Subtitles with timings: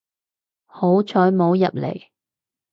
[0.65, 2.07] 好彩冇入嚟